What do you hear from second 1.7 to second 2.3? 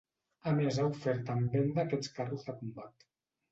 aquests